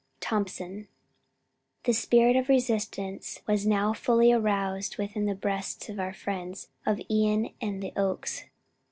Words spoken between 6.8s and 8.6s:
of Ion and the Oaks.